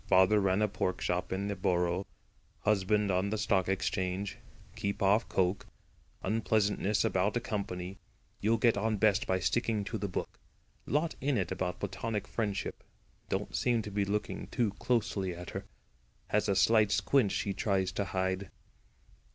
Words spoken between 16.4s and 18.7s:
a slight squint she tries to hide."